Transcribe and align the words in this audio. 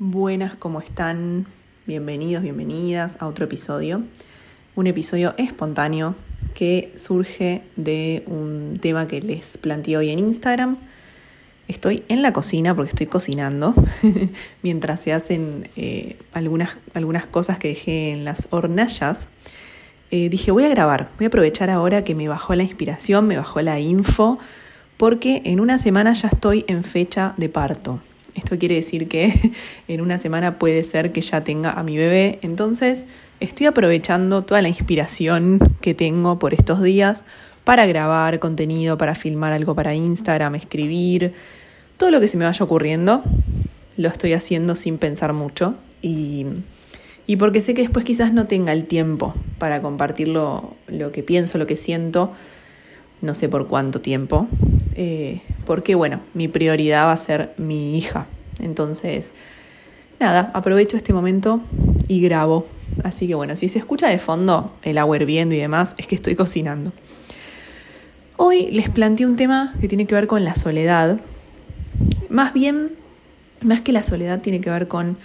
Buenas, 0.00 0.54
¿cómo 0.54 0.80
están? 0.80 1.46
Bienvenidos, 1.84 2.44
bienvenidas 2.44 3.20
a 3.20 3.26
otro 3.26 3.46
episodio. 3.46 4.04
Un 4.76 4.86
episodio 4.86 5.34
espontáneo 5.38 6.14
que 6.54 6.92
surge 6.94 7.62
de 7.74 8.22
un 8.28 8.78
tema 8.80 9.08
que 9.08 9.20
les 9.20 9.58
planteé 9.58 9.96
hoy 9.96 10.10
en 10.10 10.20
Instagram. 10.20 10.76
Estoy 11.66 12.04
en 12.06 12.22
la 12.22 12.32
cocina 12.32 12.76
porque 12.76 12.90
estoy 12.90 13.08
cocinando 13.08 13.74
mientras 14.62 15.00
se 15.00 15.12
hacen 15.12 15.68
eh, 15.74 16.16
algunas, 16.32 16.76
algunas 16.94 17.26
cosas 17.26 17.58
que 17.58 17.66
dejé 17.66 18.12
en 18.12 18.24
las 18.24 18.46
hornallas. 18.52 19.26
Eh, 20.12 20.28
dije, 20.28 20.52
voy 20.52 20.62
a 20.62 20.68
grabar, 20.68 21.10
voy 21.16 21.24
a 21.24 21.26
aprovechar 21.26 21.70
ahora 21.70 22.04
que 22.04 22.14
me 22.14 22.28
bajó 22.28 22.54
la 22.54 22.62
inspiración, 22.62 23.26
me 23.26 23.36
bajó 23.36 23.60
la 23.62 23.80
info, 23.80 24.38
porque 24.96 25.42
en 25.44 25.58
una 25.58 25.76
semana 25.76 26.12
ya 26.12 26.28
estoy 26.28 26.64
en 26.68 26.84
fecha 26.84 27.34
de 27.36 27.48
parto. 27.48 28.00
Esto 28.34 28.58
quiere 28.58 28.76
decir 28.76 29.08
que 29.08 29.34
en 29.88 30.00
una 30.00 30.18
semana 30.18 30.58
puede 30.58 30.84
ser 30.84 31.12
que 31.12 31.20
ya 31.20 31.44
tenga 31.44 31.72
a 31.72 31.82
mi 31.82 31.96
bebé. 31.96 32.38
Entonces 32.42 33.06
estoy 33.40 33.66
aprovechando 33.66 34.42
toda 34.42 34.62
la 34.62 34.68
inspiración 34.68 35.58
que 35.80 35.94
tengo 35.94 36.38
por 36.38 36.54
estos 36.54 36.82
días 36.82 37.24
para 37.64 37.86
grabar 37.86 38.38
contenido, 38.38 38.96
para 38.96 39.14
filmar 39.14 39.52
algo 39.52 39.74
para 39.74 39.94
Instagram, 39.94 40.54
escribir, 40.54 41.34
todo 41.96 42.10
lo 42.10 42.20
que 42.20 42.28
se 42.28 42.36
me 42.36 42.44
vaya 42.44 42.64
ocurriendo. 42.64 43.22
Lo 43.96 44.08
estoy 44.08 44.32
haciendo 44.32 44.76
sin 44.76 44.98
pensar 44.98 45.32
mucho 45.32 45.74
y, 46.00 46.46
y 47.26 47.36
porque 47.36 47.60
sé 47.60 47.74
que 47.74 47.82
después 47.82 48.04
quizás 48.04 48.32
no 48.32 48.46
tenga 48.46 48.72
el 48.72 48.86
tiempo 48.86 49.34
para 49.58 49.82
compartir 49.82 50.28
lo, 50.28 50.76
lo 50.86 51.12
que 51.12 51.22
pienso, 51.22 51.58
lo 51.58 51.66
que 51.66 51.76
siento, 51.76 52.32
no 53.20 53.34
sé 53.34 53.48
por 53.48 53.66
cuánto 53.66 54.00
tiempo, 54.00 54.46
eh, 55.00 55.40
porque 55.64 55.94
bueno, 55.94 56.20
mi 56.34 56.48
prioridad 56.48 57.06
va 57.06 57.12
a 57.12 57.16
ser 57.16 57.54
mi 57.56 57.96
hija. 57.96 58.26
Entonces, 58.58 59.32
nada, 60.18 60.50
aprovecho 60.54 60.96
este 60.96 61.12
momento 61.12 61.60
y 62.08 62.20
grabo. 62.20 62.66
Así 63.04 63.28
que 63.28 63.36
bueno, 63.36 63.54
si 63.54 63.68
se 63.68 63.78
escucha 63.78 64.08
de 64.08 64.18
fondo 64.18 64.72
el 64.82 64.98
agua 64.98 65.16
hirviendo 65.16 65.54
y 65.54 65.58
demás, 65.58 65.94
es 65.98 66.08
que 66.08 66.16
estoy 66.16 66.34
cocinando. 66.34 66.92
Hoy 68.36 68.72
les 68.72 68.90
planteé 68.90 69.24
un 69.24 69.36
tema 69.36 69.72
que 69.80 69.86
tiene 69.86 70.06
que 70.06 70.16
ver 70.16 70.26
con 70.26 70.44
la 70.44 70.56
soledad. 70.56 71.20
Más 72.28 72.52
bien, 72.52 72.90
más 73.62 73.80
que 73.82 73.92
la 73.92 74.02
soledad, 74.02 74.40
tiene 74.40 74.60
que 74.60 74.70
ver 74.70 74.88
con 74.88 75.16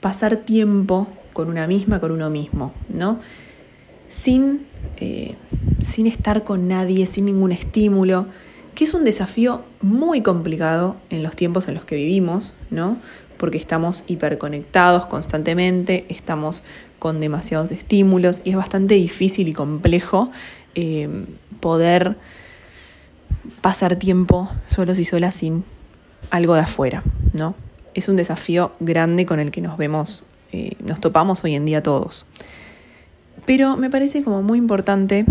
pasar 0.00 0.38
tiempo 0.38 1.06
con 1.32 1.48
una 1.48 1.68
misma, 1.68 2.00
con 2.00 2.10
uno 2.10 2.30
mismo, 2.30 2.72
¿no? 2.88 3.20
Sin, 4.08 4.66
eh, 4.96 5.36
sin 5.84 6.08
estar 6.08 6.42
con 6.42 6.66
nadie, 6.66 7.06
sin 7.06 7.26
ningún 7.26 7.52
estímulo, 7.52 8.26
que 8.74 8.84
es 8.84 8.94
un 8.94 9.04
desafío 9.04 9.64
muy 9.80 10.22
complicado 10.22 10.96
en 11.10 11.22
los 11.22 11.36
tiempos 11.36 11.68
en 11.68 11.74
los 11.74 11.84
que 11.84 11.96
vivimos, 11.96 12.54
¿no? 12.70 12.98
Porque 13.38 13.58
estamos 13.58 14.04
hiperconectados 14.06 15.06
constantemente, 15.06 16.06
estamos 16.08 16.62
con 16.98 17.20
demasiados 17.20 17.70
estímulos 17.70 18.42
y 18.44 18.50
es 18.50 18.56
bastante 18.56 18.94
difícil 18.94 19.48
y 19.48 19.52
complejo 19.52 20.30
eh, 20.74 21.08
poder 21.60 22.16
pasar 23.60 23.96
tiempo 23.96 24.50
solos 24.66 24.98
y 24.98 25.04
solas 25.04 25.34
sin 25.34 25.64
algo 26.30 26.54
de 26.54 26.60
afuera, 26.60 27.02
¿no? 27.32 27.54
Es 27.94 28.08
un 28.08 28.16
desafío 28.16 28.72
grande 28.80 29.26
con 29.26 29.38
el 29.38 29.50
que 29.50 29.60
nos 29.60 29.76
vemos, 29.76 30.24
eh, 30.52 30.72
nos 30.84 31.00
topamos 31.00 31.44
hoy 31.44 31.54
en 31.54 31.64
día 31.64 31.82
todos. 31.82 32.26
Pero 33.46 33.76
me 33.76 33.90
parece 33.90 34.24
como 34.24 34.42
muy 34.42 34.58
importante 34.58 35.26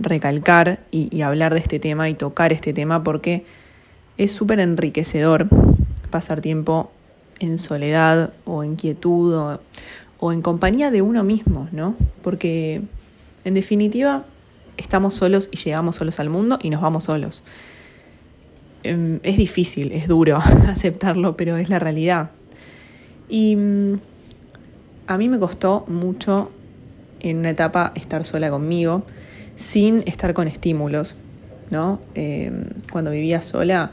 recalcar 0.00 0.80
y, 0.90 1.20
hablar 1.22 1.54
de 1.54 1.60
este 1.60 1.78
tema 1.78 2.08
y 2.08 2.14
tocar 2.14 2.52
este 2.52 2.72
tema 2.72 3.04
porque 3.04 3.44
es 4.16 4.32
súper 4.32 4.58
enriquecedor 4.58 5.46
pasar 6.10 6.40
tiempo 6.40 6.90
en 7.38 7.58
soledad 7.58 8.32
o 8.44 8.64
en 8.64 8.76
quietud 8.76 9.34
o, 9.34 9.60
o, 10.18 10.32
en 10.32 10.42
compañía 10.42 10.90
de 10.90 11.02
uno 11.02 11.22
mismo, 11.22 11.68
¿no? 11.72 11.94
Porque 12.22 12.82
en 13.44 13.54
definitiva 13.54 14.24
estamos 14.76 15.14
solos 15.14 15.48
y 15.52 15.56
llegamos 15.58 15.96
solos 15.96 16.18
al 16.18 16.30
mundo 16.30 16.58
y 16.62 16.70
nos 16.70 16.80
vamos 16.80 17.04
solos. 17.04 17.44
Em, 18.82 19.20
es 19.22 19.36
difícil, 19.36 19.92
es 19.92 20.08
duro 20.08 20.38
aceptarlo, 20.68 21.36
pero 21.36 21.56
es 21.56 21.68
la 21.68 21.78
realidad. 21.78 22.30
Y 23.28 23.56
mm, 23.56 24.00
a 25.06 25.18
mí 25.18 25.28
me 25.28 25.38
costó 25.38 25.84
mucho 25.86 26.50
en 27.20 27.38
una 27.38 27.50
etapa 27.50 27.92
estar 27.94 28.24
sola 28.24 28.50
conmigo 28.50 29.04
sin 29.60 30.02
estar 30.06 30.32
con 30.32 30.48
estímulos, 30.48 31.14
¿no? 31.70 32.00
Em, 32.14 32.64
cuando 32.90 33.10
vivía 33.10 33.42
sola 33.42 33.90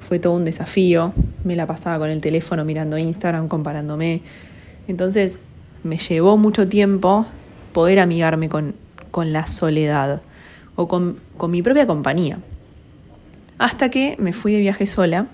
fue 0.00 0.18
todo 0.18 0.32
un 0.32 0.46
desafío, 0.46 1.12
me 1.44 1.56
la 1.56 1.66
pasaba 1.66 1.98
con 1.98 2.08
el 2.08 2.22
teléfono 2.22 2.64
mirando 2.64 2.96
Instagram, 2.96 3.46
comparándome. 3.46 4.22
Entonces 4.88 5.40
me 5.84 5.98
llevó 5.98 6.38
mucho 6.38 6.66
tiempo 6.66 7.26
poder 7.74 8.00
amigarme 8.00 8.48
con, 8.48 8.74
con 9.10 9.34
la 9.34 9.46
soledad 9.46 10.22
o 10.74 10.88
con, 10.88 11.20
con 11.36 11.50
mi 11.50 11.60
propia 11.60 11.86
compañía. 11.86 12.38
Hasta 13.58 13.90
que 13.90 14.16
me 14.18 14.32
fui 14.32 14.54
de 14.54 14.60
viaje 14.60 14.86
sola, 14.86 15.26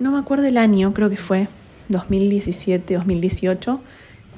no 0.00 0.10
me 0.10 0.18
acuerdo 0.18 0.46
el 0.46 0.58
año, 0.58 0.92
creo 0.92 1.08
que 1.08 1.16
fue 1.16 1.46
2017, 1.88 2.94
2018, 2.94 3.80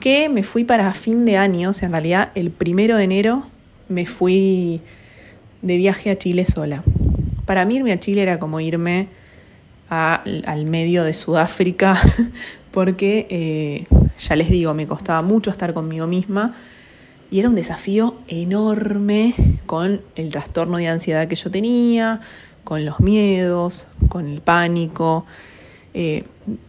que 0.01 0.29
me 0.29 0.43
fui 0.43 0.65
para 0.65 0.93
fin 0.93 1.25
de 1.25 1.39
año, 1.39 1.71
o 1.71 1.75
sea, 1.75 1.87
en 1.87 1.93
realidad 1.93 2.31
el 2.35 2.51
primero 2.51 2.99
de 2.99 3.05
enero 3.05 3.47
me 3.89 4.07
fui 4.07 4.81
de 5.63 5.77
viaje 5.77 6.11
a 6.11 6.19
Chile 6.19 6.47
sola. 6.47 6.83
Para 7.47 7.65
mí 7.65 7.77
irme 7.77 7.93
a 7.93 8.01
Chile 8.01 8.23
era 8.23 8.39
como 8.39 8.61
irme 8.61 9.09
al 9.89 10.65
medio 10.65 11.05
de 11.05 11.13
Sudáfrica, 11.13 11.99
porque 12.73 13.27
eh, 13.31 13.87
ya 14.19 14.37
les 14.37 14.49
digo, 14.49 14.75
me 14.75 14.87
costaba 14.87 15.23
mucho 15.23 15.51
estar 15.51 15.75
conmigo 15.75 16.07
misma 16.07 16.55
y 17.31 17.41
era 17.41 17.49
un 17.49 17.55
desafío 17.55 18.17
enorme 18.29 19.35
con 19.67 20.03
el 20.17 20.31
trastorno 20.31 20.79
de 20.79 20.89
ansiedad 20.89 21.27
que 21.29 21.37
yo 21.37 21.51
tenía, 21.51 22.21
con 22.65 22.85
los 22.85 23.01
miedos, 23.01 23.87
con 24.09 24.29
el 24.29 24.41
pánico. 24.41 25.27
Eh, 25.95 26.25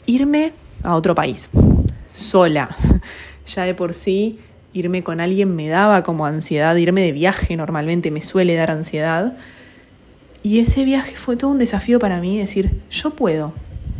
irme 0.06 0.54
a 0.84 0.96
otro 0.96 1.16
país, 1.16 1.50
sola, 2.12 2.76
ya 3.48 3.64
de 3.64 3.74
por 3.74 3.94
sí 3.94 4.40
irme 4.76 5.04
con 5.04 5.22
alguien 5.22 5.56
me 5.56 5.70
daba 5.70 6.04
como 6.04 6.26
ansiedad, 6.26 6.76
irme 6.76 7.02
de 7.02 7.14
viaje 7.14 7.56
normalmente 7.56 8.12
me 8.12 8.22
suele 8.22 8.56
dar 8.56 8.72
ansiedad. 8.72 9.34
Y 10.44 10.60
ese 10.60 10.84
viaje 10.84 11.16
fue 11.16 11.38
todo 11.38 11.52
un 11.52 11.58
desafío 11.58 11.98
para 11.98 12.20
mí, 12.20 12.38
decir, 12.38 12.82
yo 12.92 13.12
puedo, 13.12 13.54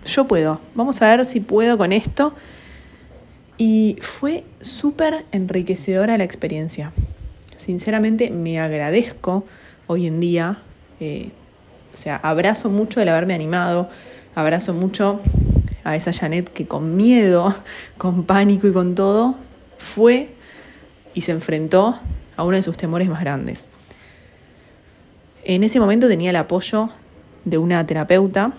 yo 0.06 0.28
puedo, 0.28 0.60
vamos 0.76 1.02
a 1.02 1.16
ver 1.16 1.26
si 1.26 1.40
puedo 1.40 1.78
con 1.78 1.92
esto. 1.94 2.36
Y 3.58 3.98
fue 4.02 4.44
súper 4.60 5.26
enriquecedora 5.32 6.18
la 6.18 6.26
experiencia. 6.26 6.92
Sinceramente 7.58 8.30
me 8.30 8.60
agradezco 8.60 9.46
hoy 9.88 10.08
en 10.08 10.20
día, 10.20 10.60
eh, 11.00 11.30
o 11.94 11.98
sea, 11.98 12.18
abrazo 12.18 12.70
mucho 12.70 13.02
el 13.02 13.08
haberme 13.08 13.34
animado, 13.34 13.90
abrazo 14.36 14.74
mucho 14.74 15.22
a 15.86 15.96
esa 15.96 16.12
Janet 16.12 16.50
que 16.50 16.68
con 16.68 16.98
miedo, 16.98 17.56
con 17.98 18.26
pánico 18.26 18.68
y 18.68 18.74
con 18.74 18.94
todo, 18.94 19.36
fue 19.78 20.35
y 21.16 21.22
se 21.22 21.32
enfrentó 21.32 21.98
a 22.38 22.44
uno 22.44 22.58
de 22.58 22.62
sus 22.62 22.78
temores 22.78 23.10
más 23.10 23.22
grandes. 23.22 23.68
En 25.44 25.64
ese 25.64 25.80
momento 25.80 26.08
tenía 26.08 26.30
el 26.30 26.36
apoyo 26.36 26.90
de 27.46 27.58
una 27.58 27.86
terapeuta 27.88 28.54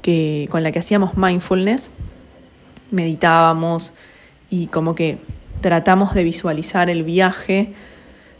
que, 0.00 0.48
con 0.50 0.62
la 0.62 0.72
que 0.72 0.78
hacíamos 0.78 1.16
mindfulness, 1.16 1.90
meditábamos 2.90 3.92
y 4.50 4.68
como 4.68 4.94
que 4.94 5.18
tratamos 5.60 6.14
de 6.14 6.24
visualizar 6.24 6.88
el 6.88 7.02
viaje 7.02 7.74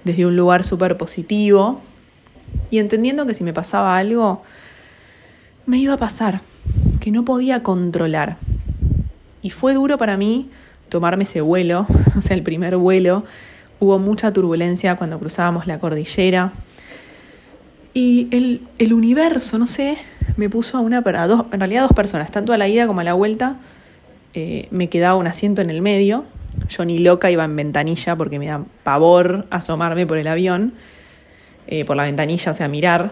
desde 0.05 0.27
un 0.27 0.37
lugar 0.37 0.65
súper 0.65 0.97
positivo 0.97 1.81
y 2.71 2.78
entendiendo 2.78 3.27
que 3.27 3.34
si 3.34 3.44
me 3.44 3.53
pasaba 3.53 3.97
algo, 3.99 4.43
me 5.66 5.78
iba 5.78 5.94
a 5.94 5.99
pasar, 5.99 6.41
que 7.00 7.10
no 7.10 7.25
podía 7.25 7.62
controlar. 7.62 8.37
Y 9.43 9.50
fue 9.50 9.75
duro 9.75 9.99
para 9.99 10.16
mí 10.16 10.51
tomarme 10.91 11.25
ese 11.25 11.41
vuelo, 11.41 11.87
o 12.19 12.21
sea, 12.21 12.37
el 12.37 12.42
primer 12.42 12.77
vuelo. 12.77 13.25
Hubo 13.78 13.98
mucha 13.98 14.31
turbulencia 14.33 14.97
cuando 14.97 15.19
cruzábamos 15.19 15.66
la 15.66 15.78
cordillera. 15.78 16.53
Y 17.95 18.28
el, 18.31 18.60
el 18.78 18.92
universo, 18.92 19.59
no 19.59 19.66
sé, 19.66 19.97
me 20.37 20.51
puso 20.51 20.77
a 20.77 20.81
una, 20.81 20.98
a 20.98 21.27
dos, 21.27 21.47
en 21.51 21.60
realidad 21.60 21.83
dos 21.83 21.92
personas, 21.92 22.31
tanto 22.31 22.53
a 22.53 22.59
la 22.59 22.69
ida 22.69 22.87
como 22.87 23.01
a 23.01 23.04
la 23.04 23.15
vuelta. 23.15 23.57
Eh, 24.34 24.69
me 24.71 24.89
quedaba 24.89 25.16
un 25.16 25.27
asiento 25.27 25.60
en 25.63 25.71
el 25.71 25.83
medio. 25.83 26.25
Yo 26.69 26.84
ni 26.84 26.98
loca 26.98 27.31
iba 27.31 27.45
en 27.45 27.57
ventanilla 27.57 28.16
porque 28.16 28.39
me 28.39 28.47
da 28.47 28.65
pavor 28.83 29.47
asomarme 29.51 30.07
por 30.07 30.19
el 30.19 30.27
avión, 30.28 30.75
eh, 31.66 31.84
por 31.84 31.97
la 31.97 32.04
ventanilla, 32.04 32.51
o 32.51 32.54
sea, 32.54 32.69
mirar. 32.69 33.10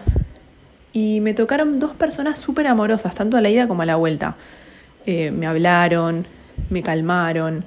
Y 0.93 1.19
me 1.21 1.33
tocaron 1.33 1.79
dos 1.79 1.91
personas 1.91 2.39
súper 2.39 2.67
amorosas, 2.67 3.15
tanto 3.15 3.37
a 3.37 3.41
la 3.41 3.49
ida 3.49 3.67
como 3.67 3.81
a 3.81 3.85
la 3.85 3.95
vuelta. 3.95 4.35
Eh, 5.05 5.31
me 5.31 5.45
hablaron, 5.45 6.25
me 6.69 6.83
calmaron, 6.83 7.65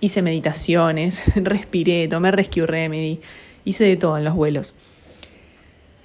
hice 0.00 0.22
meditaciones, 0.22 1.22
respiré, 1.36 2.08
tomé 2.08 2.30
Rescue 2.30 2.66
Remedy, 2.66 3.20
hice 3.64 3.84
de 3.84 3.96
todo 3.96 4.18
en 4.18 4.24
los 4.24 4.34
vuelos. 4.34 4.74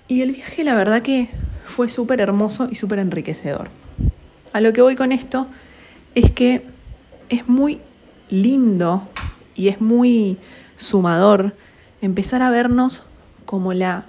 Y 0.08 0.22
el 0.22 0.32
viaje 0.32 0.64
la 0.64 0.76
verdad 0.76 1.02
que 1.02 1.30
fue 1.66 1.90
súper 1.90 2.20
hermoso 2.20 2.68
y 2.72 2.76
súper 2.76 3.00
enriquecedor. 3.00 3.70
A 4.54 4.62
lo 4.62 4.74
que 4.74 4.82
voy 4.82 4.96
con 4.96 5.12
esto 5.12 5.48
es 6.16 6.32
que 6.32 6.66
es 7.30 7.48
muy 7.48 7.80
lindo 8.30 9.08
y 9.56 9.68
es 9.68 9.80
muy 9.82 10.38
sumador 10.78 11.56
empezar 12.02 12.42
a 12.42 12.50
vernos 12.50 13.04
como 13.46 13.74
la 13.74 14.06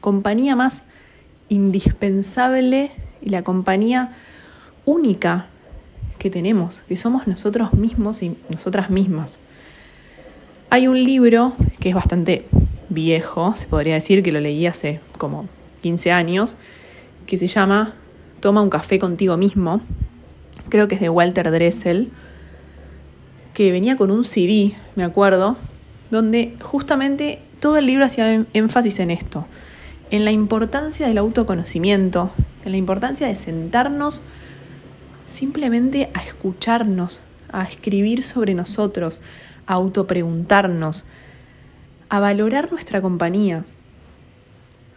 compañía 0.00 0.56
más 0.56 0.84
indispensable 1.48 2.92
y 3.20 3.30
la 3.30 3.42
compañía 3.42 4.12
única 4.84 5.48
que 6.22 6.30
tenemos, 6.30 6.84
que 6.86 6.96
somos 6.96 7.26
nosotros 7.26 7.74
mismos 7.74 8.22
y 8.22 8.36
nosotras 8.48 8.90
mismas. 8.90 9.40
Hay 10.70 10.86
un 10.86 11.02
libro 11.02 11.52
que 11.80 11.88
es 11.88 11.96
bastante 11.96 12.46
viejo, 12.90 13.56
se 13.56 13.66
podría 13.66 13.94
decir 13.94 14.22
que 14.22 14.30
lo 14.30 14.38
leí 14.38 14.68
hace 14.68 15.00
como 15.18 15.48
15 15.82 16.12
años, 16.12 16.54
que 17.26 17.38
se 17.38 17.48
llama 17.48 17.94
Toma 18.38 18.62
un 18.62 18.70
café 18.70 19.00
contigo 19.00 19.36
mismo. 19.36 19.80
Creo 20.68 20.86
que 20.86 20.94
es 20.94 21.00
de 21.00 21.08
Walter 21.08 21.50
Dressel, 21.50 22.12
que 23.52 23.72
venía 23.72 23.96
con 23.96 24.12
un 24.12 24.24
CD, 24.24 24.74
me 24.94 25.02
acuerdo, 25.02 25.56
donde 26.12 26.54
justamente 26.62 27.40
todo 27.58 27.78
el 27.78 27.86
libro 27.86 28.04
hacía 28.04 28.46
énfasis 28.52 29.00
en 29.00 29.10
esto, 29.10 29.44
en 30.12 30.24
la 30.24 30.30
importancia 30.30 31.08
del 31.08 31.18
autoconocimiento, 31.18 32.30
en 32.64 32.70
la 32.70 32.78
importancia 32.78 33.26
de 33.26 33.34
sentarnos 33.34 34.22
simplemente 35.32 36.10
a 36.14 36.22
escucharnos, 36.22 37.20
a 37.50 37.64
escribir 37.64 38.22
sobre 38.22 38.54
nosotros, 38.54 39.20
a 39.66 39.74
autopreguntarnos, 39.74 41.04
a 42.08 42.20
valorar 42.20 42.70
nuestra 42.70 43.00
compañía. 43.00 43.64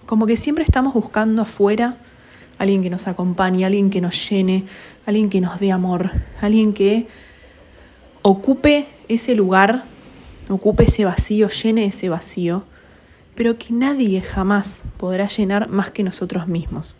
Como 0.06 0.28
que 0.28 0.38
siempre 0.38 0.64
estamos 0.64 0.94
buscando 0.94 1.42
afuera 1.42 1.98
alguien 2.58 2.84
que 2.84 2.90
nos 2.90 3.08
acompañe, 3.08 3.66
alguien 3.66 3.90
que 3.90 4.02
nos 4.02 4.30
llene, 4.30 4.66
alguien 5.06 5.30
que 5.30 5.42
nos 5.42 5.60
dé 5.60 5.72
amor, 5.72 6.12
alguien 6.42 6.74
que 6.74 7.08
ocupe 8.22 8.88
ese 9.08 9.36
lugar, 9.36 9.84
ocupe 10.50 10.86
ese 10.86 11.06
vacío, 11.06 11.50
llene 11.50 11.86
ese 11.86 12.10
vacío, 12.10 12.64
pero 13.36 13.58
que 13.58 13.74
nadie 13.74 14.22
jamás 14.22 14.84
podrá 14.98 15.28
llenar 15.28 15.70
más 15.70 15.92
que 15.92 16.04
nosotros 16.04 16.48
mismos. 16.48 16.96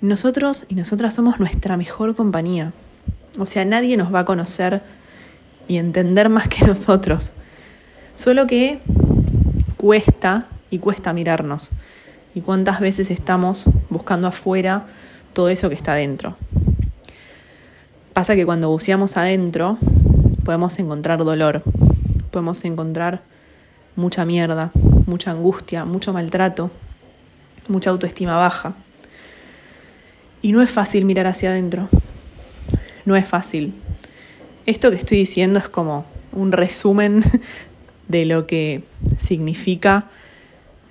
Nosotros 0.00 0.64
y 0.68 0.76
nosotras 0.76 1.14
somos 1.14 1.40
nuestra 1.40 1.76
mejor 1.76 2.14
compañía. 2.14 2.72
O 3.38 3.46
sea, 3.46 3.64
nadie 3.64 3.96
nos 3.96 4.14
va 4.14 4.20
a 4.20 4.24
conocer 4.24 4.80
y 5.66 5.76
entender 5.76 6.28
más 6.28 6.48
que 6.48 6.64
nosotros. 6.64 7.32
Solo 8.14 8.46
que 8.46 8.80
cuesta 9.76 10.46
y 10.70 10.78
cuesta 10.78 11.12
mirarnos. 11.12 11.70
Y 12.34 12.42
cuántas 12.42 12.78
veces 12.78 13.10
estamos 13.10 13.64
buscando 13.90 14.28
afuera 14.28 14.86
todo 15.32 15.48
eso 15.48 15.68
que 15.68 15.74
está 15.74 15.92
adentro. 15.92 16.36
Pasa 18.12 18.36
que 18.36 18.46
cuando 18.46 18.68
buceamos 18.70 19.16
adentro 19.16 19.78
podemos 20.44 20.78
encontrar 20.78 21.24
dolor, 21.24 21.62
podemos 22.30 22.64
encontrar 22.64 23.22
mucha 23.96 24.24
mierda, 24.24 24.70
mucha 25.06 25.32
angustia, 25.32 25.84
mucho 25.84 26.12
maltrato, 26.12 26.70
mucha 27.66 27.90
autoestima 27.90 28.36
baja. 28.36 28.74
Y 30.42 30.52
no 30.52 30.62
es 30.62 30.70
fácil 30.70 31.04
mirar 31.04 31.26
hacia 31.26 31.50
adentro. 31.50 31.88
No 33.04 33.16
es 33.16 33.26
fácil. 33.26 33.74
Esto 34.66 34.90
que 34.90 34.96
estoy 34.96 35.18
diciendo 35.18 35.58
es 35.58 35.68
como 35.68 36.04
un 36.32 36.52
resumen 36.52 37.24
de 38.08 38.24
lo 38.24 38.46
que 38.46 38.82
significa 39.18 40.06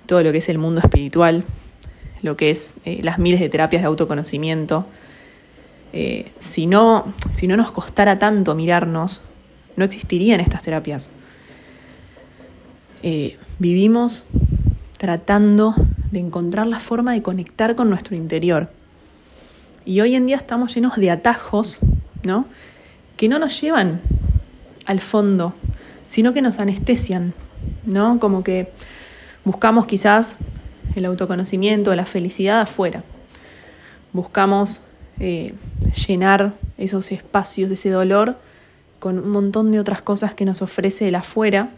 todo 0.06 0.22
lo 0.22 0.32
que 0.32 0.38
es 0.38 0.48
el 0.48 0.58
mundo 0.58 0.80
espiritual, 0.80 1.44
lo 2.22 2.36
que 2.36 2.50
es 2.50 2.74
eh, 2.84 3.00
las 3.02 3.18
miles 3.18 3.40
de 3.40 3.48
terapias 3.48 3.82
de 3.82 3.86
autoconocimiento. 3.86 4.86
Eh, 5.92 6.30
si, 6.40 6.66
no, 6.66 7.12
si 7.30 7.46
no 7.46 7.56
nos 7.56 7.70
costara 7.70 8.18
tanto 8.18 8.54
mirarnos, 8.54 9.22
no 9.76 9.84
existirían 9.84 10.40
estas 10.40 10.62
terapias. 10.62 11.10
Eh, 13.02 13.36
vivimos 13.58 14.24
tratando 14.96 15.74
de 16.10 16.18
encontrar 16.18 16.66
la 16.66 16.80
forma 16.80 17.12
de 17.12 17.22
conectar 17.22 17.76
con 17.76 17.88
nuestro 17.90 18.16
interior. 18.16 18.70
Y 19.84 20.00
hoy 20.00 20.14
en 20.14 20.26
día 20.26 20.36
estamos 20.36 20.74
llenos 20.74 20.96
de 20.96 21.10
atajos, 21.10 21.78
¿no? 22.22 22.46
Que 23.16 23.28
no 23.28 23.38
nos 23.38 23.60
llevan 23.60 24.00
al 24.86 25.00
fondo, 25.00 25.54
sino 26.06 26.32
que 26.32 26.42
nos 26.42 26.58
anestesian, 26.58 27.34
¿no? 27.84 28.18
Como 28.20 28.44
que 28.44 28.72
buscamos 29.44 29.86
quizás 29.86 30.36
el 30.94 31.04
autoconocimiento, 31.04 31.94
la 31.94 32.06
felicidad 32.06 32.60
afuera. 32.60 33.02
Buscamos 34.12 34.80
eh, 35.20 35.54
llenar 36.06 36.54
esos 36.76 37.12
espacios, 37.12 37.70
ese 37.70 37.90
dolor, 37.90 38.38
con 38.98 39.18
un 39.18 39.30
montón 39.30 39.72
de 39.72 39.80
otras 39.80 40.02
cosas 40.02 40.34
que 40.34 40.44
nos 40.44 40.62
ofrece 40.62 41.08
el 41.08 41.14
afuera, 41.14 41.70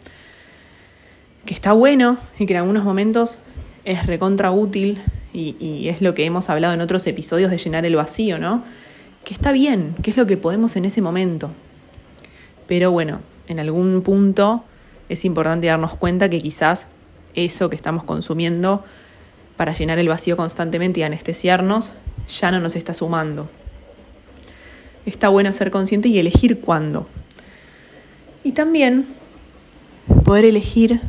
que 1.45 1.53
está 1.53 1.71
bueno 1.73 2.17
y 2.39 2.45
que 2.45 2.53
en 2.53 2.59
algunos 2.59 2.83
momentos 2.83 3.37
es 3.85 4.05
recontra 4.05 4.51
útil 4.51 5.01
y, 5.33 5.87
es 5.87 6.01
lo 6.01 6.13
que 6.13 6.25
hemos 6.25 6.49
hablado 6.49 6.73
en 6.73 6.81
otros 6.81 7.05
episodios 7.07 7.51
de 7.51 7.57
llenar 7.57 7.85
el 7.85 7.95
vacío, 7.95 8.37
¿no? 8.37 8.63
Que 9.23 9.33
está 9.33 9.51
bien, 9.51 9.95
que 10.01 10.11
es 10.11 10.17
lo 10.17 10.25
que 10.25 10.37
podemos 10.37 10.75
en 10.75 10.85
ese 10.85 11.01
momento. 11.01 11.51
Pero 12.67 12.91
bueno, 12.91 13.21
en 13.47 13.59
algún 13.59 14.01
punto 14.01 14.63
es 15.09 15.25
importante 15.25 15.67
darnos 15.67 15.95
cuenta 15.95 16.29
que 16.29 16.41
quizás 16.41 16.87
eso 17.35 17.69
que 17.69 17.75
estamos 17.75 18.03
consumiendo 18.03 18.83
para 19.57 19.73
llenar 19.73 19.99
el 19.99 20.09
vacío 20.09 20.37
constantemente 20.37 20.99
y 20.99 21.03
anestesiarnos 21.03 21.93
ya 22.27 22.51
no 22.51 22.59
nos 22.59 22.75
está 22.75 22.93
sumando. 22.93 23.49
Está 25.05 25.29
bueno 25.29 25.51
ser 25.53 25.71
consciente 25.71 26.09
y 26.09 26.19
elegir 26.19 26.61
cuándo. 26.61 27.07
Y 28.43 28.53
también 28.53 29.05
poder 30.23 30.45
elegir 30.45 31.01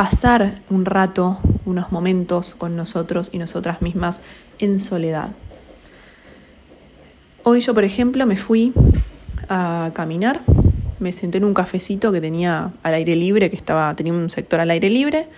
pasar 0.00 0.62
un 0.70 0.86
rato, 0.86 1.36
unos 1.66 1.92
momentos 1.92 2.54
con 2.54 2.74
nosotros 2.74 3.28
y 3.34 3.38
nosotras 3.38 3.82
mismas 3.82 4.22
en 4.58 4.78
soledad. 4.78 5.32
Hoy 7.42 7.60
yo, 7.60 7.74
por 7.74 7.84
ejemplo, 7.84 8.24
me 8.24 8.38
fui 8.38 8.72
a 9.50 9.90
caminar, 9.92 10.40
me 11.00 11.12
senté 11.12 11.36
en 11.36 11.44
un 11.44 11.52
cafecito 11.52 12.12
que 12.12 12.22
tenía 12.22 12.72
al 12.82 12.94
aire 12.94 13.14
libre, 13.14 13.50
que 13.50 13.56
estaba, 13.56 13.94
tenía 13.94 14.14
un 14.14 14.30
sector 14.30 14.60
al 14.60 14.70
aire 14.70 14.88
libre, 14.88 15.28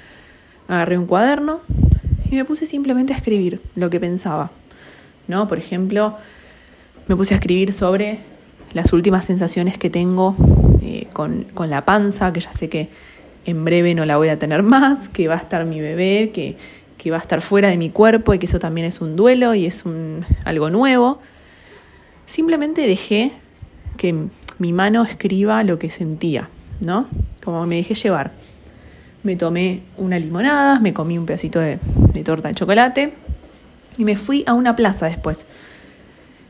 agarré 0.69 0.97
un 0.97 1.07
cuaderno 1.07 1.63
y 2.31 2.37
me 2.37 2.45
puse 2.45 2.69
simplemente 2.69 3.15
a 3.15 3.17
escribir 3.17 3.61
lo 3.75 3.91
que 3.91 3.99
pensaba. 3.99 4.53
¿no? 5.27 5.49
Por 5.49 5.59
ejemplo, 5.59 6.17
me 7.09 7.17
puse 7.17 7.35
a 7.35 7.39
escribir 7.39 7.75
sobre 7.75 8.21
las 8.75 8.93
últimas 8.93 9.25
sensaciones 9.25 9.77
que 9.77 9.91
tengo 9.91 10.37
eh, 10.83 11.09
con, 11.13 11.47
con 11.53 11.69
la 11.69 11.85
panza, 11.85 12.33
que 12.33 12.39
ya 12.39 12.53
sé 12.53 12.69
que 12.69 12.91
en 13.45 13.65
breve 13.65 13.95
no 13.95 14.05
la 14.05 14.17
voy 14.17 14.29
a 14.29 14.39
tener 14.39 14.63
más, 14.63 15.09
que 15.09 15.29
va 15.29 15.35
a 15.35 15.39
estar 15.39 15.65
mi 15.65 15.81
bebé, 15.81 16.31
que, 16.33 16.57
que 16.99 17.11
va 17.11 17.17
a 17.17 17.21
estar 17.21 17.41
fuera 17.41 17.69
de 17.69 17.77
mi 17.77 17.91
cuerpo 17.91 18.35
y 18.35 18.39
que 18.39 18.47
eso 18.47 18.59
también 18.59 18.87
es 18.87 19.01
un 19.01 19.17
duelo 19.17 19.55
y 19.55 19.67
es 19.67 19.85
un, 19.85 20.25
algo 20.45 20.71
nuevo. 20.71 21.21
Simplemente 22.27 22.87
dejé 22.87 23.33
que 23.97 24.15
mi 24.59 24.73
mano 24.73 25.05
escriba 25.05 25.65
lo 25.65 25.79
que 25.79 25.91
sentía, 25.91 26.49
¿no? 26.81 27.09
Como 27.45 27.67
me 27.67 27.77
dejé 27.77 27.95
llevar. 27.95 28.33
Me 29.23 29.37
tomé 29.37 29.83
una 29.97 30.19
limonada, 30.19 30.81
me 30.81 30.95
comí 30.95 31.19
un 31.19 31.27
pedacito 31.27 31.61
de, 31.61 31.79
de 32.13 32.25
torta 32.25 32.49
de 32.49 32.55
chocolate 32.55 33.15
y 33.99 34.05
me 34.05 34.17
fui 34.17 34.45
a 34.47 34.55
una 34.55 34.77
plaza 34.77 35.07
después. 35.07 35.47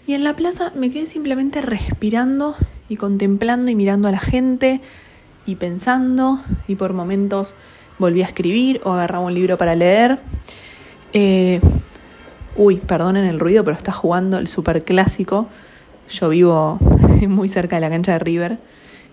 Y 0.07 0.15
en 0.15 0.25
la 0.25 0.35
plaza 0.35 0.73
me 0.75 0.91
quedé 0.91 1.07
simplemente 1.07 1.63
respirando 1.63 2.57
y 2.89 2.97
contemplando 2.97 3.71
y 3.71 3.75
mirando 3.75 4.09
a 4.09 4.13
la 4.13 4.21
gente, 4.21 4.81
y 5.47 5.57
pensando 5.57 6.41
y 6.69 6.77
por 6.77 6.93
momentos 6.93 7.55
volví 7.99 8.23
a 8.23 8.27
escribir 8.27 8.81
o 8.85 8.93
agarraba 8.93 9.25
un 9.25 9.35
libro 9.35 9.57
para 9.59 9.75
leer. 9.75 10.19
Eh, 11.13 11.61
uy, 12.57 12.77
perdonen 12.77 13.25
el 13.25 13.41
ruido, 13.41 13.65
pero 13.65 13.77
está 13.77 13.93
jugando 13.93 14.39
el 14.39 14.49
super 14.49 14.85
clásico. 14.85 15.49
Yo 16.09 16.29
vivo 16.29 16.79
muy 17.29 17.49
cerca 17.49 17.77
de 17.77 17.81
la 17.81 17.91
cancha 17.91 18.13
de 18.13 18.19
River 18.19 18.59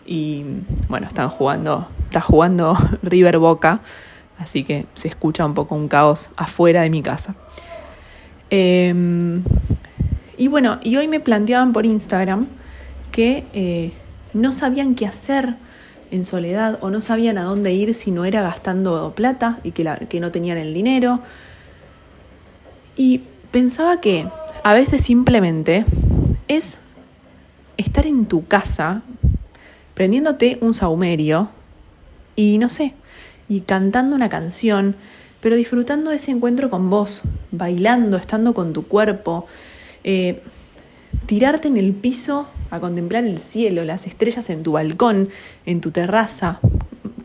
y 0.06 0.44
bueno, 0.88 1.08
están 1.08 1.30
jugando, 1.30 1.88
está 2.06 2.20
jugando 2.20 2.76
River 3.04 3.38
Boca, 3.38 3.82
así 4.40 4.64
que 4.64 4.88
se 4.96 5.08
escucha 5.08 5.46
un 5.46 5.54
poco 5.54 5.76
un 5.76 5.88
caos 5.88 6.32
afuera 6.36 6.82
de 6.82 6.90
mi 6.90 7.04
casa. 7.04 7.36
Em, 8.50 9.44
y 10.38 10.48
bueno, 10.48 10.80
y 10.82 10.96
hoy 10.96 11.08
me 11.08 11.20
planteaban 11.20 11.74
por 11.74 11.86
Instagram 11.86 12.48
que 13.12 13.46
eh, 13.54 13.92
no 14.34 14.52
sabían 14.52 14.96
qué 14.96 15.06
hacer 15.06 15.56
en 16.12 16.26
soledad 16.26 16.78
o 16.82 16.90
no 16.90 17.02
sabían 17.02 17.38
a 17.38 17.44
dónde 17.44 17.74
ir 17.74 17.94
si 17.94 18.12
no 18.12 18.26
era 18.26 18.42
gastando 18.42 19.14
plata 19.16 19.60
y 19.64 19.72
que, 19.72 20.08
que 20.10 20.20
no 20.20 20.32
tenían 20.32 20.58
el 20.58 20.74
dinero. 20.74 21.22
Y 22.96 23.22
pensaba 23.52 24.02
que 24.02 24.28
a 24.64 24.74
veces 24.74 25.04
simplemente 25.04 25.86
es 26.48 26.80
estar 27.78 28.06
en 28.06 28.26
tu 28.26 28.46
casa 28.46 29.04
prendiéndote 29.94 30.58
un 30.62 30.74
saumerio 30.74 31.50
y 32.36 32.58
no 32.58 32.70
sé, 32.70 32.94
y 33.50 33.62
cantando 33.62 34.16
una 34.16 34.30
canción, 34.30 34.96
pero 35.42 35.56
disfrutando 35.56 36.10
de 36.12 36.18
ese 36.18 36.32
encuentro 36.32 36.70
con 36.70 36.90
vos, 36.90 37.22
bailando, 37.52 38.18
estando 38.18 38.54
con 38.54 38.72
tu 38.74 38.88
cuerpo, 38.88 39.46
eh, 40.04 40.42
tirarte 41.26 41.68
en 41.68 41.78
el 41.78 41.94
piso 41.94 42.48
a 42.72 42.80
contemplar 42.80 43.24
el 43.24 43.40
cielo, 43.40 43.84
las 43.86 44.08
estrellas 44.08 44.50
en 44.50 44.64
tu 44.64 44.74
balcón, 44.74 45.30
en 45.66 45.82
tu 45.82 45.92
terraza, 45.92 46.60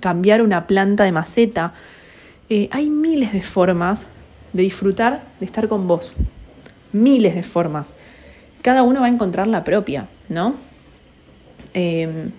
cambiar 0.00 0.42
una 0.42 0.66
planta 0.66 1.04
de 1.04 1.12
maceta. 1.12 1.74
Eh, 2.48 2.68
hay 2.72 2.90
miles 2.90 3.32
de 3.32 3.42
formas 3.42 4.06
de 4.52 4.62
disfrutar 4.62 5.22
de 5.40 5.46
estar 5.46 5.68
con 5.68 5.86
vos. 5.86 6.14
Miles 6.92 7.34
de 7.34 7.42
formas. 7.42 7.94
Cada 8.62 8.82
uno 8.82 9.00
va 9.00 9.06
a 9.06 9.10
encontrar 9.10 9.46
la 9.46 9.64
propia, 9.64 10.08
¿no? 10.28 10.54
Em, 11.74 12.30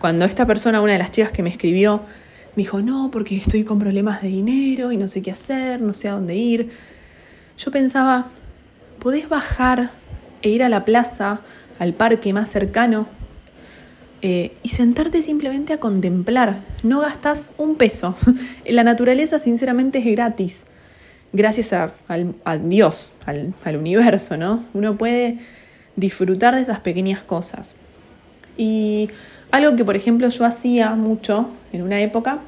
cuando 0.00 0.24
esta 0.24 0.46
persona, 0.46 0.80
una 0.80 0.92
de 0.92 0.98
las 0.98 1.12
chicas 1.12 1.30
que 1.30 1.42
me 1.42 1.50
escribió, 1.50 2.02
me 2.56 2.62
dijo, 2.62 2.80
no, 2.80 3.10
porque 3.12 3.36
estoy 3.36 3.62
con 3.62 3.78
problemas 3.78 4.22
de 4.22 4.28
dinero 4.28 4.90
y 4.90 4.96
no 4.96 5.06
sé 5.06 5.22
qué 5.22 5.30
hacer, 5.30 5.80
no 5.80 5.94
sé 5.94 6.08
a 6.08 6.12
dónde 6.12 6.34
ir. 6.34 6.70
Yo 7.58 7.70
pensaba, 7.70 8.26
¿podés 8.98 9.28
bajar 9.28 9.90
e 10.42 10.48
ir 10.48 10.62
a 10.62 10.68
la 10.68 10.84
plaza, 10.84 11.40
al 11.78 11.94
parque 11.94 12.32
más 12.32 12.50
cercano 12.50 13.06
eh, 14.22 14.52
y 14.62 14.70
sentarte 14.70 15.22
simplemente 15.22 15.72
a 15.72 15.78
contemplar? 15.78 16.60
No 16.82 17.00
gastas 17.00 17.50
un 17.58 17.76
peso. 17.76 18.16
la 18.66 18.84
naturaleza 18.84 19.38
sinceramente 19.38 19.98
es 19.98 20.04
gratis, 20.06 20.64
gracias 21.32 21.72
a, 21.72 21.92
Dios, 22.64 23.12
al, 23.26 23.54
al 23.64 23.76
universo, 23.76 24.36
¿no? 24.36 24.64
Uno 24.74 24.96
puede 24.96 25.38
disfrutar 25.96 26.54
de 26.54 26.62
esas 26.62 26.80
pequeñas 26.80 27.20
cosas. 27.20 27.74
Y 28.56 29.10
algo 29.50 29.76
que, 29.76 29.84
por 29.84 29.96
ejemplo, 29.96 30.28
yo 30.28 30.44
hacía 30.44 30.94
mucho 30.94 31.50
en 31.72 31.82
una 31.82 32.00
época 32.00 32.40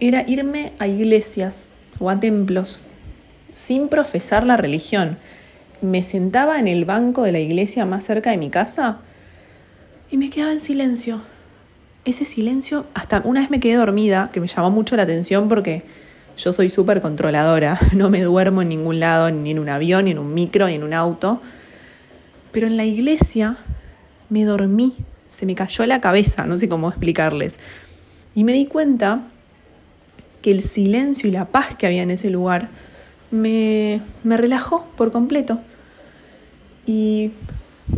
era 0.00 0.24
irme 0.26 0.72
a 0.78 0.86
iglesias 0.86 1.64
o 1.98 2.10
a 2.10 2.18
templos 2.20 2.80
sin 3.52 3.88
profesar 3.88 4.46
la 4.46 4.56
religión. 4.56 5.18
Me 5.80 6.02
sentaba 6.02 6.58
en 6.58 6.68
el 6.68 6.84
banco 6.84 7.22
de 7.22 7.32
la 7.32 7.38
iglesia 7.38 7.84
más 7.86 8.04
cerca 8.04 8.30
de 8.30 8.36
mi 8.36 8.50
casa 8.50 8.98
y 10.10 10.16
me 10.16 10.30
quedaba 10.30 10.52
en 10.52 10.60
silencio. 10.60 11.20
Ese 12.04 12.24
silencio, 12.24 12.86
hasta 12.94 13.22
una 13.24 13.40
vez 13.40 13.50
me 13.50 13.60
quedé 13.60 13.74
dormida, 13.74 14.30
que 14.32 14.40
me 14.40 14.48
llamó 14.48 14.70
mucho 14.70 14.96
la 14.96 15.02
atención 15.02 15.48
porque 15.48 15.82
yo 16.36 16.52
soy 16.52 16.70
súper 16.70 17.00
controladora, 17.00 17.78
no 17.94 18.10
me 18.10 18.22
duermo 18.22 18.62
en 18.62 18.70
ningún 18.70 19.00
lado, 19.00 19.30
ni 19.30 19.50
en 19.50 19.58
un 19.58 19.68
avión, 19.68 20.06
ni 20.06 20.12
en 20.12 20.18
un 20.18 20.34
micro, 20.34 20.66
ni 20.66 20.74
en 20.74 20.82
un 20.82 20.94
auto. 20.94 21.40
Pero 22.52 22.66
en 22.66 22.76
la 22.76 22.84
iglesia 22.84 23.56
me 24.30 24.44
dormí 24.44 24.94
se 25.28 25.46
me 25.46 25.54
cayó 25.54 25.84
la 25.86 26.00
cabeza, 26.00 26.46
no 26.46 26.56
sé 26.56 26.68
cómo 26.68 26.88
explicarles. 26.88 27.58
Y 28.34 28.44
me 28.44 28.52
di 28.52 28.66
cuenta 28.66 29.22
que 30.42 30.50
el 30.50 30.62
silencio 30.62 31.28
y 31.28 31.32
la 31.32 31.46
paz 31.46 31.74
que 31.74 31.86
había 31.86 32.02
en 32.02 32.10
ese 32.10 32.30
lugar 32.30 32.68
me, 33.30 34.00
me 34.24 34.36
relajó 34.36 34.86
por 34.96 35.12
completo. 35.12 35.60
Y 36.86 37.32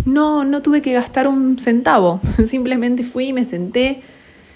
no, 0.04 0.44
no 0.44 0.62
tuve 0.62 0.82
que 0.82 0.92
gastar 0.92 1.28
un 1.28 1.58
centavo, 1.58 2.20
simplemente 2.46 3.02
fui 3.04 3.32
me 3.32 3.44
senté, 3.44 4.02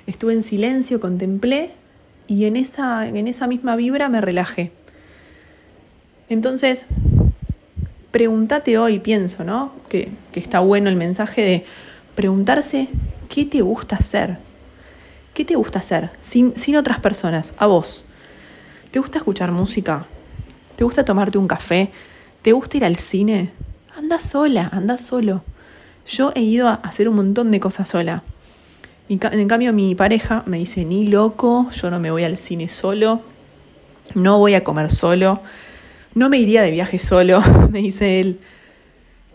estuve 0.06 0.32
en 0.32 0.42
silencio, 0.42 1.00
contemplé 1.00 1.72
y 2.26 2.46
en 2.46 2.56
esa, 2.56 3.06
en 3.06 3.28
esa 3.28 3.46
misma 3.46 3.76
vibra 3.76 4.08
me 4.08 4.20
relajé. 4.20 4.72
Entonces, 6.28 6.86
pregúntate 8.10 8.78
hoy, 8.78 8.98
pienso, 8.98 9.44
¿no? 9.44 9.72
Que, 9.88 10.10
que 10.32 10.40
está 10.40 10.60
bueno 10.60 10.88
el 10.88 10.96
mensaje 10.96 11.42
de 11.42 11.64
preguntarse 12.14 12.88
qué 13.28 13.44
te 13.44 13.60
gusta 13.60 13.96
hacer. 13.96 14.38
¿Qué 15.34 15.44
te 15.44 15.56
gusta 15.56 15.80
hacer 15.80 16.10
sin, 16.20 16.56
sin 16.56 16.76
otras 16.76 17.00
personas, 17.00 17.54
a 17.58 17.66
vos? 17.66 18.04
¿Te 18.92 19.00
gusta 19.00 19.18
escuchar 19.18 19.50
música? 19.50 20.06
¿Te 20.76 20.84
gusta 20.84 21.04
tomarte 21.04 21.38
un 21.38 21.46
café? 21.46 21.90
¿Te 22.42 22.52
gusta 22.52 22.76
ir 22.76 22.84
al 22.84 22.96
cine? 22.96 23.52
Anda 23.96 24.18
sola, 24.18 24.68
anda 24.72 24.96
solo. 24.96 25.44
Yo 26.06 26.32
he 26.34 26.42
ido 26.42 26.68
a 26.68 26.74
hacer 26.74 27.08
un 27.08 27.16
montón 27.16 27.50
de 27.50 27.60
cosas 27.60 27.88
sola. 27.88 28.22
En 29.08 29.48
cambio, 29.48 29.72
mi 29.72 29.94
pareja 29.94 30.42
me 30.46 30.58
dice, 30.58 30.84
ni 30.84 31.06
loco, 31.06 31.70
yo 31.70 31.90
no 31.90 32.00
me 32.00 32.10
voy 32.10 32.24
al 32.24 32.36
cine 32.38 32.68
solo, 32.68 33.20
no 34.14 34.38
voy 34.38 34.54
a 34.54 34.64
comer 34.64 34.90
solo, 34.90 35.40
no 36.14 36.30
me 36.30 36.38
iría 36.38 36.62
de 36.62 36.70
viaje 36.70 36.98
solo, 36.98 37.42
me 37.70 37.80
dice 37.80 38.20
él. 38.20 38.40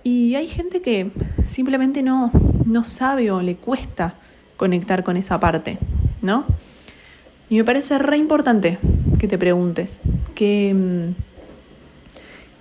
Y 0.03 0.36
hay 0.36 0.48
gente 0.48 0.81
que 0.81 1.12
simplemente 1.48 2.01
no, 2.01 2.31
no 2.65 2.84
sabe 2.84 3.31
o 3.31 3.41
le 3.41 3.55
cuesta 3.55 4.15
conectar 4.58 5.03
con 5.03 5.17
esa 5.17 5.39
parte, 5.39 5.77
¿no? 6.22 6.46
Y 7.50 7.58
me 7.58 7.63
parece 7.63 7.98
re 7.98 8.17
importante 8.17 8.79
que 9.19 9.27
te 9.27 9.38
preguntes 9.38 10.00
qué, 10.36 10.74
mm, 10.74 11.28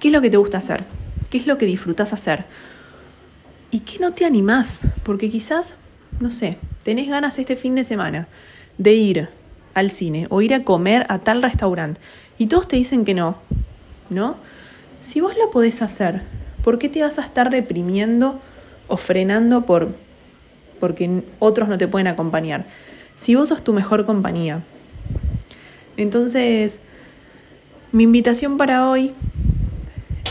qué 0.01 0.09
es 0.09 0.13
lo 0.15 0.21
que 0.21 0.31
te 0.31 0.37
gusta 0.37 0.59
hacer, 0.59 0.85
qué 1.31 1.39
es 1.39 1.47
lo 1.47 1.59
que 1.59 1.67
disfrutas 1.67 2.13
hacer 2.13 2.45
y 3.71 3.81
qué 3.81 3.99
no 3.99 4.13
te 4.13 4.25
animás, 4.25 4.83
porque 5.03 5.31
quizás, 5.31 5.77
no 6.21 6.31
sé, 6.31 6.59
tenés 6.83 7.09
ganas 7.09 7.39
este 7.39 7.57
fin 7.57 7.75
de 7.75 7.85
semana 7.85 8.29
de 8.79 8.95
ir 8.95 9.29
al 9.75 9.91
cine 9.91 10.27
o 10.31 10.43
ir 10.43 10.55
a 10.55 10.65
comer 10.65 11.07
a 11.09 11.19
tal 11.19 11.43
restaurante 11.43 12.01
y 12.39 12.47
todos 12.47 12.69
te 12.69 12.77
dicen 12.77 13.05
que 13.05 13.15
no, 13.15 13.39
¿no? 14.11 14.37
Si 15.01 15.21
vos 15.21 15.37
lo 15.37 15.51
podés 15.51 15.83
hacer, 15.83 16.23
¿Por 16.63 16.79
qué 16.79 16.89
te 16.89 17.01
vas 17.01 17.19
a 17.19 17.23
estar 17.23 17.51
reprimiendo 17.51 18.39
o 18.89 18.97
frenando 18.97 19.65
por 19.65 19.95
porque 20.81 21.23
otros 21.39 21.69
no 21.69 21.79
te 21.79 21.89
pueden 21.89 22.09
acompañar? 22.09 22.67
Si 23.17 23.35
vos 23.35 23.49
sos 23.49 23.65
tu 23.65 23.73
mejor 23.73 24.05
compañía. 24.05 24.63
Entonces, 25.97 26.83
mi 27.91 28.05
invitación 28.05 28.59
para 28.59 28.89
hoy 28.89 29.15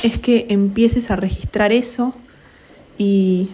es 0.03 0.19
que 0.19 0.47
empieces 0.49 1.11
a 1.11 1.15
registrar 1.15 1.71
eso 1.71 2.13
y, 2.97 3.49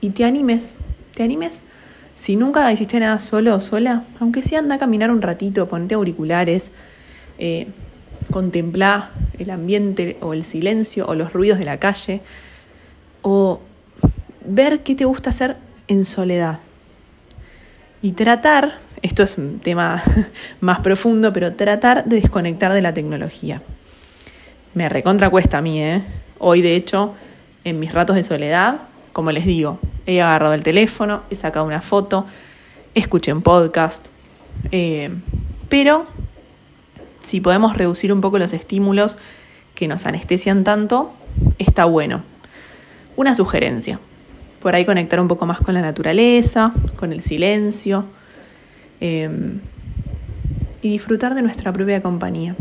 y 0.00 0.10
te 0.10 0.24
animes, 0.24 0.74
te 1.14 1.22
animes. 1.22 1.64
Si 2.14 2.36
nunca 2.36 2.70
hiciste 2.70 3.00
nada 3.00 3.18
solo 3.18 3.54
o 3.56 3.60
sola, 3.60 4.04
aunque 4.20 4.42
sea 4.42 4.60
anda 4.60 4.76
a 4.76 4.78
caminar 4.78 5.10
un 5.10 5.22
ratito, 5.22 5.68
ponte 5.68 5.94
auriculares, 5.94 6.70
eh, 7.38 7.66
contemplar 8.30 9.10
el 9.38 9.50
ambiente 9.50 10.16
o 10.20 10.32
el 10.32 10.44
silencio 10.44 11.06
o 11.06 11.14
los 11.14 11.32
ruidos 11.32 11.58
de 11.58 11.64
la 11.64 11.78
calle 11.78 12.20
o 13.22 13.60
ver 14.44 14.82
qué 14.82 14.94
te 14.94 15.04
gusta 15.04 15.30
hacer 15.30 15.56
en 15.88 16.04
soledad. 16.04 16.60
Y 18.02 18.12
tratar, 18.12 18.78
esto 19.02 19.22
es 19.22 19.38
un 19.38 19.58
tema 19.58 20.02
más 20.60 20.80
profundo, 20.80 21.32
pero 21.32 21.54
tratar 21.54 22.04
de 22.04 22.20
desconectar 22.20 22.72
de 22.72 22.82
la 22.82 22.94
tecnología. 22.94 23.62
Me 24.74 24.88
recontra 24.88 25.30
cuesta 25.30 25.58
a 25.58 25.62
mí, 25.62 25.80
¿eh? 25.80 26.02
Hoy, 26.40 26.60
de 26.60 26.74
hecho, 26.74 27.14
en 27.62 27.78
mis 27.78 27.92
ratos 27.92 28.16
de 28.16 28.24
soledad, 28.24 28.80
como 29.12 29.30
les 29.30 29.46
digo, 29.46 29.78
he 30.04 30.20
agarrado 30.20 30.52
el 30.52 30.64
teléfono, 30.64 31.22
he 31.30 31.36
sacado 31.36 31.64
una 31.64 31.80
foto, 31.80 32.26
escuché 32.94 33.32
un 33.32 33.42
podcast, 33.42 34.08
eh, 34.72 35.10
pero 35.68 36.06
si 37.22 37.40
podemos 37.40 37.76
reducir 37.76 38.12
un 38.12 38.20
poco 38.20 38.40
los 38.40 38.52
estímulos 38.52 39.16
que 39.76 39.86
nos 39.86 40.06
anestesian 40.06 40.64
tanto, 40.64 41.12
está 41.58 41.84
bueno. 41.84 42.22
Una 43.14 43.36
sugerencia. 43.36 44.00
Por 44.60 44.74
ahí 44.74 44.84
conectar 44.84 45.20
un 45.20 45.28
poco 45.28 45.46
más 45.46 45.58
con 45.60 45.74
la 45.74 45.82
naturaleza, 45.82 46.72
con 46.96 47.12
el 47.12 47.22
silencio 47.22 48.06
em, 49.00 49.60
y 50.82 50.90
disfrutar 50.90 51.34
de 51.34 51.42
nuestra 51.42 51.72
propia 51.72 52.02
compañía. 52.02 52.56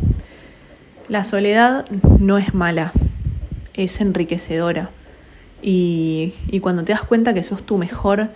La 1.09 1.23
soledad 1.23 1.89
no 2.19 2.37
es 2.37 2.53
mala, 2.53 2.93
es 3.73 3.99
enriquecedora. 3.99 4.89
Y, 5.61 6.33
y 6.47 6.59
cuando 6.59 6.83
te 6.83 6.93
das 6.93 7.03
cuenta 7.03 7.33
que 7.33 7.43
sos 7.43 7.63
tu 7.63 7.77
mejor 7.77 8.29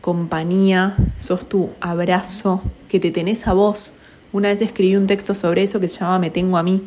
compañía, 0.00 0.96
sos 1.18 1.48
tu 1.48 1.70
abrazo, 1.80 2.62
que 2.88 3.00
te 3.00 3.10
tenés 3.10 3.46
a 3.46 3.52
vos, 3.52 3.92
una 4.32 4.48
vez 4.48 4.60
escribí 4.60 4.96
un 4.96 5.06
texto 5.06 5.34
sobre 5.34 5.62
eso 5.62 5.80
que 5.80 5.88
se 5.88 6.00
llama 6.00 6.18
Me 6.18 6.30
tengo 6.30 6.58
a 6.58 6.62
mí. 6.62 6.82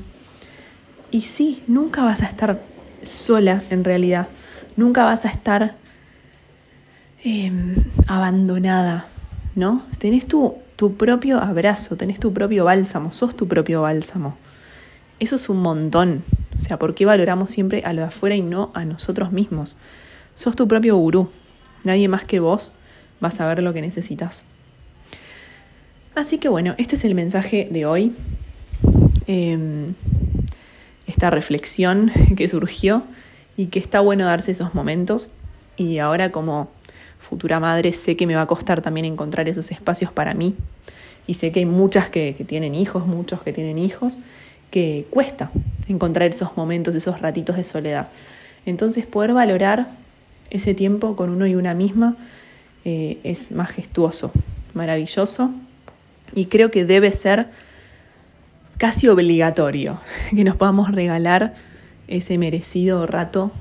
Y 1.10 1.22
sí, 1.22 1.64
nunca 1.66 2.04
vas 2.04 2.22
a 2.22 2.28
estar 2.28 2.62
sola 3.04 3.64
en 3.72 3.84
realidad. 3.84 4.28
Nunca 4.78 5.04
vas 5.04 5.26
a 5.26 5.30
estar 5.30 5.76
em, 7.24 7.76
abandonada, 8.08 9.08
¿no? 9.56 9.84
Tenés 9.98 10.28
tu, 10.28 10.56
tu 10.76 10.96
propio 10.96 11.42
abrazo, 11.42 11.98
tenés 11.98 12.20
tu 12.20 12.32
propio 12.32 12.66
bálsamo, 12.66 13.12
sos 13.12 13.36
tu 13.36 13.48
propio 13.48 13.82
bálsamo. 13.82 14.38
Eso 15.22 15.36
es 15.36 15.50
un 15.50 15.62
montón. 15.62 16.24
O 16.58 16.60
sea, 16.60 16.80
¿por 16.80 16.96
qué 16.96 17.06
valoramos 17.06 17.52
siempre 17.52 17.84
a 17.86 17.94
lo 17.94 18.02
de 18.02 18.08
afuera 18.08 18.36
y 18.36 18.42
no 18.42 18.72
a 18.74 18.86
nosotros 18.86 19.32
mismos? 19.32 19.78
Sos 20.34 20.56
tu 20.56 20.68
propio 20.68 20.98
gurú. 20.98 21.30
Nadie 21.84 22.08
más 22.08 22.26
que 22.26 22.40
vos 22.40 22.74
va 23.24 23.28
a 23.28 23.32
saber 23.32 23.62
lo 23.62 23.72
que 23.72 23.84
necesitas. 23.84 24.46
Así 26.16 26.40
que 26.40 26.50
bueno, 26.50 26.74
este 26.80 26.96
es 26.96 27.06
el 27.06 27.14
mensaje 27.14 27.68
de 27.70 27.86
hoy. 27.86 28.14
Em, 29.28 29.94
esta 31.06 31.30
reflexión 31.30 32.12
que 32.36 32.48
surgió 32.48 33.04
y 33.56 33.68
que 33.68 33.78
está 33.78 34.00
bueno 34.00 34.26
darse 34.26 34.54
esos 34.54 34.74
momentos. 34.74 35.28
Y 35.78 36.00
ahora 36.00 36.32
como 36.32 36.72
futura 37.20 37.60
madre 37.60 37.94
sé 37.94 38.18
que 38.18 38.26
me 38.26 38.34
va 38.34 38.42
a 38.42 38.48
costar 38.48 38.82
también 38.82 39.06
encontrar 39.06 39.48
esos 39.48 39.70
espacios 39.70 40.12
para 40.12 40.34
mí. 40.34 40.56
Y 41.28 41.36
sé 41.36 41.52
que 41.52 41.60
hay 41.60 41.68
muchas 41.68 42.10
que, 42.10 42.34
que 42.36 42.44
tienen 42.44 42.74
hijos, 42.74 43.06
muchos 43.06 43.44
que 43.44 43.54
tienen 43.54 43.78
hijos, 43.78 44.18
que 44.72 45.06
cuesta 45.10 45.52
encontrar 45.88 46.30
esos 46.30 46.58
momentos, 46.58 46.96
esos 46.96 47.22
ratitos 47.22 47.58
de 47.58 47.64
soledad. 47.64 48.08
Entonces 48.66 49.06
poder 49.06 49.34
valorar 49.34 49.90
ese 50.50 50.74
tiempo 50.74 51.16
con 51.16 51.30
uno 51.30 51.46
y 51.46 51.56
una 51.56 51.74
misma 51.74 52.16
eh, 52.84 53.20
es 53.24 53.52
majestuoso, 53.52 54.32
maravilloso 54.74 55.52
y 56.34 56.46
creo 56.46 56.72
que 56.72 56.86
debe 56.86 57.12
ser 57.12 57.48
casi 58.78 59.08
obligatorio 59.08 60.00
que 60.36 60.44
nos 60.44 60.56
podamos 60.56 60.92
regalar 60.92 61.54
ese 62.08 62.38
merecido 62.38 63.06
rato 63.06 63.52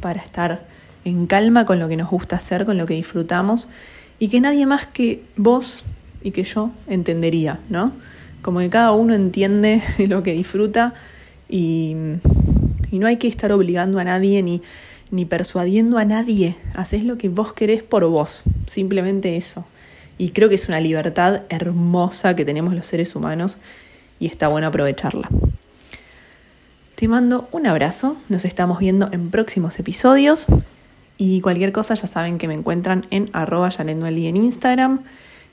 para 0.00 0.20
estar 0.20 0.64
en 1.04 1.26
calma 1.26 1.64
con 1.64 1.78
lo 1.78 1.88
que 1.88 1.96
nos 1.96 2.10
gusta 2.10 2.36
hacer, 2.36 2.64
con 2.64 2.78
lo 2.78 2.86
que 2.86 2.94
disfrutamos 2.94 3.68
y 4.18 4.28
que 4.28 4.40
nadie 4.40 4.66
más 4.66 4.86
que 4.86 5.22
vos 5.36 5.82
y 6.22 6.30
que 6.32 6.44
yo 6.44 6.70
entendería, 6.88 7.60
¿no? 7.68 7.92
Como 8.42 8.60
que 8.60 8.70
cada 8.70 8.92
uno 8.92 9.14
entiende 9.14 9.82
lo 10.08 10.22
que 10.22 10.32
disfruta 10.32 10.94
y, 11.48 11.94
no 12.92 13.06
hay 13.06 13.18
que 13.18 13.28
estar 13.28 13.52
obligando 13.52 14.00
a 14.00 14.04
nadie 14.04 14.42
ni, 14.42 14.62
ni 15.10 15.24
persuadiendo 15.24 15.98
a 15.98 16.04
nadie. 16.04 16.56
Haces 16.74 17.04
lo 17.04 17.18
que 17.18 17.28
vos 17.28 17.52
querés 17.52 17.82
por 17.82 18.04
vos, 18.06 18.44
simplemente 18.66 19.36
eso. 19.36 19.64
Y 20.18 20.30
creo 20.30 20.48
que 20.48 20.56
es 20.56 20.68
una 20.68 20.80
libertad 20.80 21.42
hermosa 21.48 22.34
que 22.34 22.44
tenemos 22.44 22.74
los 22.74 22.86
seres 22.86 23.14
humanos 23.14 23.58
y 24.18 24.26
está 24.26 24.48
bueno 24.48 24.66
aprovecharla. 24.66 25.30
Te 26.94 27.08
mando 27.08 27.48
un 27.50 27.66
abrazo, 27.66 28.18
nos 28.28 28.44
estamos 28.44 28.78
viendo 28.78 29.08
en 29.10 29.30
próximos 29.30 29.78
episodios 29.78 30.46
y 31.16 31.40
cualquier 31.40 31.72
cosa 31.72 31.94
ya 31.94 32.06
saben 32.06 32.36
que 32.36 32.46
me 32.46 32.52
encuentran 32.52 33.06
en 33.10 33.30
arroba 33.32 33.70
en 33.78 34.36
Instagram. 34.36 35.00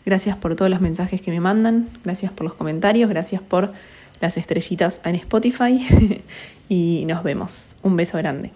Gracias 0.07 0.37
por 0.37 0.55
todos 0.55 0.71
los 0.71 0.79
mensajes 0.79 1.21
que 1.21 1.31
me 1.31 1.41
mandan, 1.41 1.89
gracias 2.05 2.31
por 2.31 2.45
los 2.45 2.53
comentarios, 2.53 3.09
gracias 3.09 3.41
por 3.41 3.73
las 4.21 4.37
estrellitas 4.37 5.01
en 5.03 5.15
Spotify 5.15 6.23
y 6.69 7.03
nos 7.05 7.23
vemos. 7.23 7.75
Un 7.83 7.97
beso 7.97 8.17
grande. 8.17 8.53